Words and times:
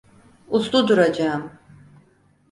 Uslu 0.47 0.87
duracağım. 0.87 1.51